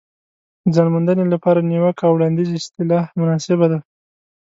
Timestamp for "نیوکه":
1.69-2.03